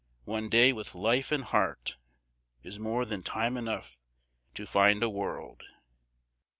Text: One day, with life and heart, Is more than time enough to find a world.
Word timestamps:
One 0.25 0.49
day, 0.49 0.73
with 0.73 0.95
life 0.95 1.31
and 1.31 1.43
heart, 1.43 1.97
Is 2.63 2.79
more 2.79 3.05
than 3.05 3.21
time 3.21 3.55
enough 3.55 3.99
to 4.55 4.65
find 4.65 5.03
a 5.03 5.09
world. 5.11 5.61